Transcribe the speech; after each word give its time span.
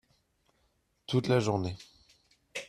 Toute 1.05 1.27
la 1.27 1.39
journée. 1.39 1.75